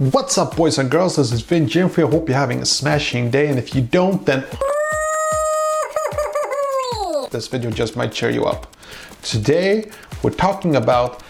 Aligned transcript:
What's 0.00 0.38
up, 0.38 0.56
boys 0.56 0.78
and 0.78 0.90
girls? 0.90 1.16
This 1.16 1.30
is 1.30 1.42
Vin 1.42 1.66
Jimfrey. 1.66 2.08
I 2.08 2.10
hope 2.10 2.26
you're 2.26 2.38
having 2.38 2.62
a 2.62 2.64
smashing 2.64 3.30
day, 3.30 3.48
and 3.48 3.58
if 3.58 3.74
you 3.74 3.82
don't, 3.82 4.24
then 4.24 4.46
this 7.30 7.48
video 7.48 7.70
just 7.70 7.96
might 7.96 8.10
cheer 8.10 8.30
you 8.30 8.46
up. 8.46 8.74
Today, 9.20 9.90
we're 10.22 10.30
talking 10.30 10.76
about 10.76 11.22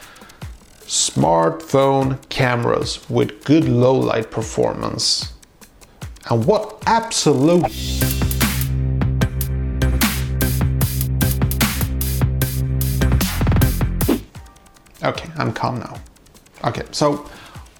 smartphone 0.83 2.17
cameras 2.29 3.11
with 3.11 3.43
good 3.43 3.65
low 3.65 3.97
light 3.97 4.31
performance 4.31 5.33
and 6.31 6.45
what 6.45 6.81
absolute 6.87 7.65
Okay, 15.03 15.29
I'm 15.37 15.53
calm 15.53 15.81
now. 15.81 16.01
Okay, 16.63 16.85
so 16.93 17.29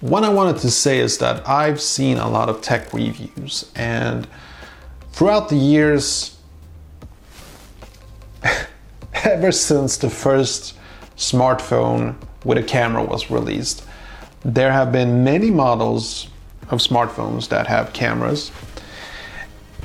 what 0.01 0.23
I 0.23 0.29
wanted 0.29 0.59
to 0.61 0.71
say 0.71 0.99
is 0.99 1.19
that 1.19 1.47
I've 1.47 1.79
seen 1.79 2.17
a 2.17 2.27
lot 2.27 2.49
of 2.49 2.61
tech 2.61 2.91
reviews, 2.91 3.71
and 3.75 4.27
throughout 5.11 5.49
the 5.49 5.55
years, 5.55 6.37
ever 9.13 9.51
since 9.51 9.97
the 9.97 10.09
first 10.09 10.75
smartphone 11.15 12.15
with 12.43 12.57
a 12.57 12.63
camera 12.63 13.03
was 13.03 13.29
released, 13.29 13.85
there 14.43 14.71
have 14.71 14.91
been 14.91 15.23
many 15.23 15.51
models 15.51 16.27
of 16.69 16.79
smartphones 16.79 17.49
that 17.49 17.67
have 17.67 17.93
cameras. 17.93 18.51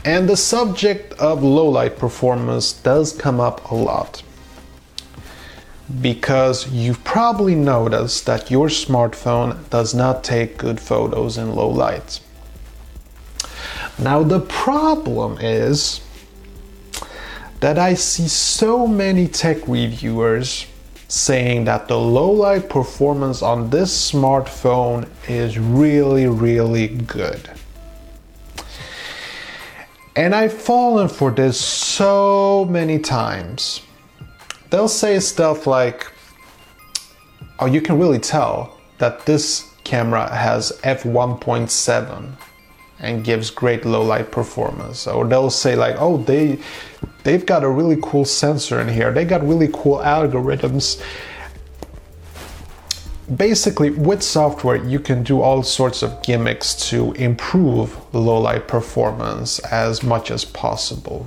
And 0.02 0.28
the 0.28 0.36
subject 0.36 1.12
of 1.14 1.42
low 1.42 1.68
light 1.68 1.98
performance 1.98 2.72
does 2.72 3.12
come 3.12 3.38
up 3.38 3.70
a 3.70 3.74
lot 3.74 4.22
because 6.00 6.68
you've 6.72 7.02
probably 7.04 7.54
noticed 7.54 8.26
that 8.26 8.50
your 8.50 8.68
smartphone 8.68 9.68
does 9.70 9.94
not 9.94 10.24
take 10.24 10.58
good 10.58 10.80
photos 10.80 11.38
in 11.38 11.54
low 11.54 11.68
light. 11.68 12.20
Now, 13.98 14.22
the 14.22 14.40
problem 14.40 15.38
is 15.40 16.00
that 17.60 17.78
I 17.78 17.94
see 17.94 18.28
so 18.28 18.86
many 18.86 19.28
tech 19.28 19.66
reviewers 19.66 20.66
saying 21.08 21.64
that 21.64 21.88
the 21.88 21.98
low 21.98 22.30
light 22.30 22.68
performance 22.68 23.40
on 23.40 23.70
this 23.70 24.12
smartphone 24.12 25.08
is 25.28 25.58
really, 25.58 26.26
really 26.26 26.88
good. 26.88 27.48
And 30.16 30.34
I've 30.34 30.52
fallen 30.52 31.08
for 31.08 31.30
this 31.30 31.60
so 31.60 32.66
many 32.68 32.98
times 32.98 33.82
they'll 34.70 34.88
say 34.88 35.18
stuff 35.20 35.66
like, 35.66 36.10
oh, 37.58 37.66
you 37.66 37.80
can 37.80 37.98
really 37.98 38.18
tell 38.18 38.78
that 38.98 39.26
this 39.26 39.72
camera 39.84 40.34
has 40.34 40.72
f1.7 40.82 42.36
and 42.98 43.24
gives 43.24 43.50
great 43.50 43.84
low 43.84 44.02
light 44.02 44.30
performance. 44.32 45.06
Or 45.06 45.26
they'll 45.26 45.50
say 45.50 45.76
like 45.76 45.96
oh 45.98 46.16
they 46.16 46.58
they've 47.24 47.44
got 47.44 47.62
a 47.62 47.68
really 47.68 47.98
cool 48.02 48.24
sensor 48.24 48.80
in 48.80 48.88
here. 48.88 49.12
They 49.12 49.24
got 49.24 49.46
really 49.46 49.68
cool 49.72 49.98
algorithms. 49.98 51.02
Basically 53.36 53.90
with 53.90 54.22
software 54.22 54.76
you 54.76 54.98
can 54.98 55.22
do 55.22 55.40
all 55.42 55.62
sorts 55.62 56.02
of 56.02 56.22
gimmicks 56.22 56.74
to 56.90 57.12
improve 57.12 57.96
low 58.14 58.40
light 58.40 58.66
performance 58.66 59.58
as 59.58 60.02
much 60.02 60.30
as 60.30 60.44
possible 60.44 61.26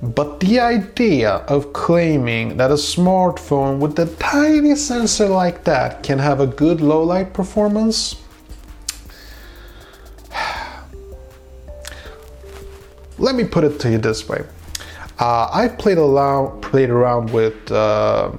but 0.00 0.38
the 0.40 0.60
idea 0.60 1.30
of 1.48 1.72
claiming 1.72 2.56
that 2.56 2.70
a 2.70 2.74
smartphone 2.74 3.78
with 3.78 3.98
a 3.98 4.06
tiny 4.16 4.76
sensor 4.76 5.26
like 5.26 5.64
that 5.64 6.04
can 6.04 6.20
have 6.20 6.38
a 6.40 6.46
good 6.46 6.80
low 6.80 7.02
light 7.02 7.32
performance? 7.34 8.14
Let 13.18 13.34
me 13.34 13.42
put 13.42 13.64
it 13.64 13.80
to 13.80 13.90
you 13.90 13.98
this 13.98 14.28
way. 14.28 14.44
Uh, 15.18 15.50
I've 15.52 15.76
played, 15.78 15.98
around, 15.98 16.60
played 16.60 16.90
around 16.90 17.32
with 17.32 17.72
uh, 17.72 18.30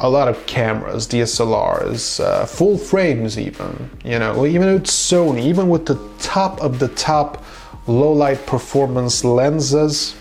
a 0.00 0.08
lot 0.08 0.28
of 0.28 0.46
cameras, 0.46 1.06
DSLRs, 1.06 2.24
uh, 2.24 2.46
full 2.46 2.78
frames, 2.78 3.38
even. 3.38 3.90
You 4.02 4.18
know, 4.18 4.46
even 4.46 4.72
with 4.72 4.84
Sony, 4.84 5.42
even 5.42 5.68
with 5.68 5.84
the 5.84 5.98
top 6.20 6.58
of 6.62 6.78
the 6.78 6.88
top 6.88 7.44
low 7.86 8.12
light 8.12 8.46
performance 8.46 9.24
lenses. 9.24 10.16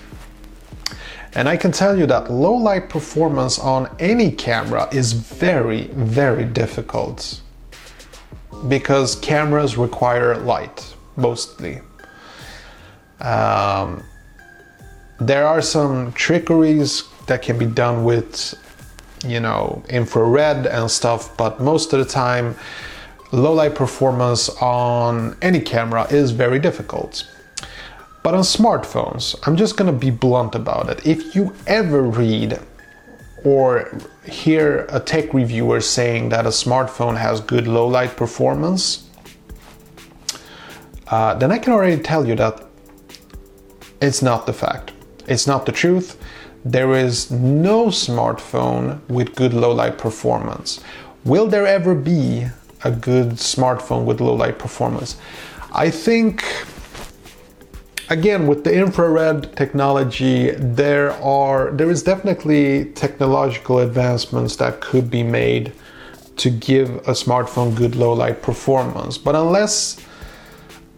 And 1.36 1.50
I 1.50 1.58
can 1.58 1.72
tell 1.72 1.98
you 1.98 2.06
that 2.08 2.32
low 2.32 2.54
light 2.54 2.90
performance 2.90 3.58
on 3.58 3.90
any 4.00 4.32
camera 4.32 4.88
is 4.92 5.14
very, 5.14 5.88
very 5.88 6.46
difficult 6.46 7.42
because 8.68 9.16
cameras 9.16 9.78
require 9.78 10.38
light 10.38 10.96
mostly. 11.16 11.82
Um, 13.20 14.04
there 15.20 15.48
are 15.48 15.62
some 15.62 16.12
trickeries 16.14 17.04
that 17.28 17.42
can 17.42 17.58
be 17.58 17.66
done 17.66 18.04
with, 18.04 18.54
you 19.26 19.40
know, 19.40 19.84
infrared 19.90 20.68
and 20.68 20.92
stuff, 20.92 21.36
but 21.38 21.62
most 21.62 21.94
of 21.94 22.00
the 22.00 22.06
time, 22.06 22.56
low 23.32 23.54
light 23.54 23.74
performance 23.76 24.50
on 24.62 25.36
any 25.42 25.60
camera 25.60 26.06
is 26.12 26.32
very 26.32 26.60
difficult. 26.60 27.28
But 28.24 28.34
on 28.34 28.42
smartphones, 28.42 29.36
I'm 29.46 29.58
just 29.58 29.76
gonna 29.76 29.92
be 29.92 30.10
blunt 30.10 30.56
about 30.56 30.90
it. 30.90 31.06
If 31.06 31.36
you 31.36 31.54
ever 31.68 32.02
read 32.02 32.60
or 33.44 33.92
hear 34.26 34.86
a 34.90 35.00
tech 35.00 35.34
reviewer 35.34 35.82
saying 35.82 36.30
that 36.30 36.46
a 36.46 36.50
smartphone 36.50 37.18
has 37.18 37.42
good 37.42 37.68
low 37.68 37.86
light 37.86 38.16
performance, 38.16 39.10
uh, 41.08 41.34
then 41.36 41.52
I 41.52 41.58
can 41.58 41.74
already 41.74 42.02
tell 42.02 42.26
you 42.26 42.36
that 42.36 42.64
it's 44.02 44.22
not 44.22 44.46
the 44.46 44.54
fact. 44.54 44.94
It's 45.28 45.46
not 45.46 45.66
the 45.66 45.74
truth. 45.74 46.18
There 46.64 46.94
is 46.94 47.30
no 47.30 47.88
smartphone 47.88 49.02
with 49.10 49.36
good 49.36 49.54
low 49.54 49.74
light 49.74 49.98
performance. 49.98 50.80
Will 51.26 51.48
there 51.48 51.68
ever 51.68 51.94
be 51.94 52.48
a 52.86 52.92
good 52.92 53.32
smartphone 53.32 54.06
with 54.06 54.22
low 54.22 54.34
light 54.34 54.60
performance? 54.60 55.18
I 55.74 55.90
think 55.90 56.44
again 58.14 58.46
with 58.48 58.64
the 58.64 58.74
infrared 58.74 59.56
technology 59.56 60.52
there 60.52 61.12
are 61.14 61.72
there 61.72 61.90
is 61.90 62.04
definitely 62.04 62.86
technological 62.94 63.80
advancements 63.80 64.56
that 64.58 64.80
could 64.80 65.10
be 65.10 65.24
made 65.24 65.74
to 66.38 66.50
give 66.50 66.90
a 67.08 67.16
smartphone 67.24 67.76
good 67.76 67.96
low 67.96 68.14
light 68.14 68.42
performance. 68.42 69.18
But 69.18 69.36
unless 69.36 70.00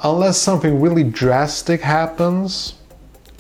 unless 0.02 0.38
something 0.38 0.82
really 0.82 1.04
drastic 1.04 1.80
happens 1.82 2.76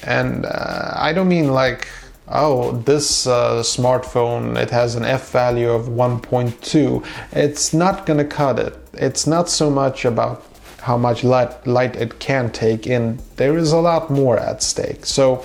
and 0.03 0.45
uh, 0.45 0.93
i 0.95 1.11
don't 1.11 1.27
mean 1.27 1.49
like 1.51 1.87
oh 2.29 2.71
this 2.89 3.27
uh, 3.27 3.61
smartphone 3.61 4.57
it 4.57 4.69
has 4.69 4.95
an 4.95 5.03
f 5.03 5.31
value 5.31 5.69
of 5.69 5.87
1.2 5.87 7.05
it's 7.33 7.73
not 7.73 8.05
going 8.05 8.17
to 8.17 8.25
cut 8.25 8.57
it. 8.57 8.73
It's 8.93 9.27
not 9.27 9.49
so 9.49 9.69
much 9.69 10.05
about 10.05 10.54
how 10.85 10.95
much 10.95 11.23
light, 11.23 11.65
light 11.65 11.95
it 11.95 12.19
can 12.19 12.51
take 12.51 12.85
in, 12.85 13.17
there 13.37 13.57
is 13.57 13.71
a 13.71 13.77
lot 13.77 14.11
more 14.11 14.37
at 14.37 14.61
stake. 14.61 15.03
So 15.03 15.43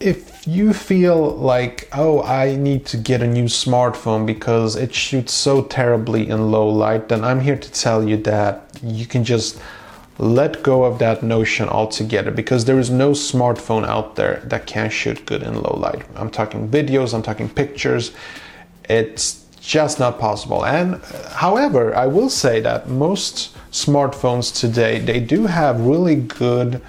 if 0.00 0.48
you 0.48 0.72
feel 0.72 1.36
like, 1.36 1.86
oh, 1.92 2.22
I 2.22 2.56
need 2.56 2.86
to 2.86 2.96
get 2.96 3.20
a 3.20 3.26
new 3.26 3.44
smartphone 3.44 4.24
because 4.24 4.74
it 4.74 4.94
shoots 4.94 5.34
so 5.34 5.64
terribly 5.64 6.30
in 6.30 6.50
low 6.50 6.66
light, 6.66 7.10
then 7.10 7.22
I'm 7.22 7.40
here 7.40 7.58
to 7.58 7.70
tell 7.72 8.08
you 8.08 8.16
that 8.22 8.80
you 8.82 9.04
can 9.04 9.22
just 9.22 9.60
let 10.16 10.62
go 10.62 10.84
of 10.84 10.98
that 11.00 11.22
notion 11.22 11.68
altogether 11.68 12.30
because 12.30 12.64
there 12.64 12.78
is 12.78 12.88
no 12.88 13.10
smartphone 13.10 13.86
out 13.86 14.16
there 14.16 14.40
that 14.46 14.66
can 14.66 14.88
shoot 14.88 15.26
good 15.26 15.42
in 15.42 15.60
low 15.60 15.76
light. 15.78 16.06
I'm 16.16 16.30
talking 16.30 16.70
videos, 16.70 17.12
I'm 17.12 17.22
talking 17.22 17.50
pictures. 17.50 18.12
It's 18.88 19.44
just 19.60 19.98
not 19.98 20.18
possible. 20.18 20.64
And 20.64 21.02
however, 21.30 21.94
I 21.94 22.06
will 22.06 22.30
say 22.30 22.60
that 22.60 22.88
most 22.88 23.56
smartphones 23.70 24.54
today 24.58 24.98
they 24.98 25.20
do 25.20 25.46
have 25.46 25.80
really 25.80 26.16
good 26.16 26.80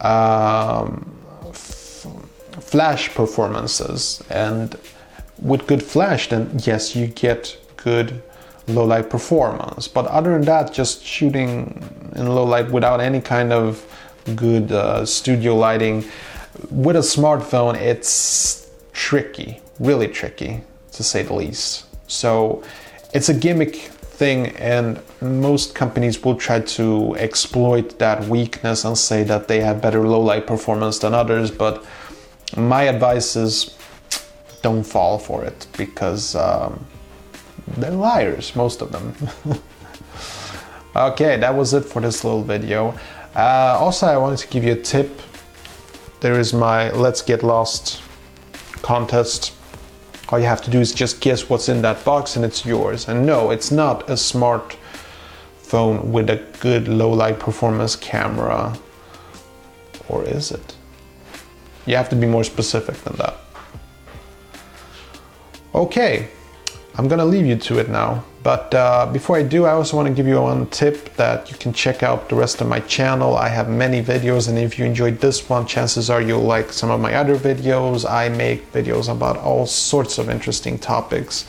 um, 0.00 1.10
flash 1.52 3.14
performances, 3.14 4.22
and 4.30 4.76
with 5.40 5.66
good 5.66 5.82
flash, 5.82 6.28
then 6.28 6.50
yes, 6.64 6.96
you 6.96 7.06
get 7.06 7.56
good 7.76 8.22
low 8.66 8.84
light 8.84 9.10
performance. 9.10 9.88
But 9.88 10.06
other 10.06 10.32
than 10.32 10.42
that, 10.42 10.72
just 10.72 11.04
shooting 11.04 11.82
in 12.16 12.26
low 12.26 12.44
light 12.44 12.70
without 12.70 13.00
any 13.00 13.20
kind 13.20 13.52
of 13.52 13.84
good 14.34 14.72
uh, 14.72 15.04
studio 15.04 15.54
lighting 15.54 16.04
with 16.70 16.96
a 16.96 17.00
smartphone, 17.00 17.76
it's 17.76 18.70
tricky, 18.92 19.60
really 19.78 20.08
tricky 20.08 20.62
to 20.92 21.02
say 21.02 21.22
the 21.22 21.34
least. 21.34 21.84
So 22.06 22.62
it's 23.12 23.28
a 23.28 23.34
gimmick 23.34 23.76
thing, 23.76 24.48
and 24.56 25.00
most 25.20 25.74
companies 25.74 26.22
will 26.22 26.36
try 26.36 26.60
to 26.60 27.16
exploit 27.16 27.98
that 27.98 28.24
weakness 28.28 28.84
and 28.84 28.96
say 28.96 29.24
that 29.24 29.48
they 29.48 29.60
have 29.60 29.80
better 29.80 30.06
low 30.06 30.20
light 30.20 30.46
performance 30.46 30.98
than 30.98 31.14
others. 31.14 31.50
But 31.50 31.84
my 32.56 32.82
advice 32.84 33.36
is 33.36 33.76
don't 34.62 34.84
fall 34.84 35.18
for 35.18 35.44
it 35.44 35.66
because 35.76 36.34
um, 36.34 36.86
they're 37.76 37.90
liars, 37.90 38.56
most 38.56 38.80
of 38.80 38.92
them. 38.92 39.14
okay, 40.96 41.36
that 41.36 41.54
was 41.54 41.74
it 41.74 41.84
for 41.84 42.00
this 42.00 42.24
little 42.24 42.42
video. 42.42 42.98
Uh, 43.36 43.76
also, 43.78 44.06
I 44.06 44.16
wanted 44.16 44.38
to 44.38 44.48
give 44.48 44.64
you 44.64 44.72
a 44.72 44.80
tip. 44.80 45.20
There 46.20 46.38
is 46.38 46.54
my 46.54 46.90
Let's 46.92 47.20
Get 47.20 47.42
Lost 47.42 48.00
contest. 48.80 49.52
All 50.28 50.38
you 50.38 50.46
have 50.46 50.62
to 50.62 50.70
do 50.70 50.80
is 50.80 50.92
just 50.92 51.20
guess 51.20 51.48
what's 51.50 51.68
in 51.68 51.82
that 51.82 52.04
box 52.04 52.36
and 52.36 52.44
it's 52.44 52.64
yours. 52.64 53.08
And 53.08 53.26
no, 53.26 53.50
it's 53.50 53.70
not 53.70 54.08
a 54.08 54.16
smart 54.16 54.76
phone 55.58 56.12
with 56.12 56.30
a 56.30 56.36
good 56.60 56.88
low 56.88 57.10
light 57.10 57.38
performance 57.38 57.96
camera. 57.96 58.76
Or 60.08 60.24
is 60.24 60.50
it? 60.50 60.74
You 61.86 61.96
have 61.96 62.08
to 62.10 62.16
be 62.16 62.26
more 62.26 62.44
specific 62.44 62.96
than 63.04 63.16
that. 63.16 63.36
Okay, 65.74 66.28
I'm 66.96 67.08
gonna 67.08 67.24
leave 67.24 67.46
you 67.46 67.56
to 67.56 67.78
it 67.78 67.88
now. 67.88 68.24
But 68.44 68.74
uh, 68.74 69.06
before 69.10 69.38
I 69.38 69.42
do, 69.42 69.64
I 69.64 69.72
also 69.72 69.96
want 69.96 70.06
to 70.06 70.12
give 70.12 70.26
you 70.26 70.38
one 70.38 70.66
tip 70.66 71.14
that 71.16 71.50
you 71.50 71.56
can 71.56 71.72
check 71.72 72.02
out 72.02 72.28
the 72.28 72.36
rest 72.36 72.60
of 72.60 72.68
my 72.68 72.80
channel. 72.80 73.36
I 73.36 73.48
have 73.48 73.70
many 73.70 74.02
videos, 74.02 74.50
and 74.50 74.58
if 74.58 74.78
you 74.78 74.84
enjoyed 74.84 75.18
this 75.18 75.48
one, 75.48 75.66
chances 75.66 76.10
are 76.10 76.20
you'll 76.20 76.42
like 76.42 76.70
some 76.70 76.90
of 76.90 77.00
my 77.00 77.14
other 77.14 77.36
videos. 77.36 78.08
I 78.08 78.28
make 78.28 78.70
videos 78.70 79.08
about 79.10 79.38
all 79.38 79.64
sorts 79.64 80.18
of 80.18 80.28
interesting 80.28 80.78
topics, 80.78 81.46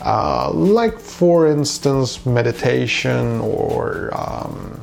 uh, 0.00 0.50
like, 0.50 0.98
for 0.98 1.46
instance, 1.48 2.24
meditation 2.24 3.40
or 3.40 4.10
um, 4.14 4.80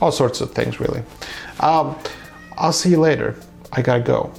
all 0.00 0.10
sorts 0.10 0.40
of 0.40 0.50
things, 0.52 0.80
really. 0.80 1.02
Um, 1.60 1.96
I'll 2.56 2.72
see 2.72 2.90
you 2.90 2.98
later. 2.98 3.36
I 3.72 3.82
gotta 3.82 4.02
go. 4.02 4.32